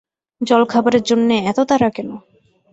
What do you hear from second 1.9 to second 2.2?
কেন!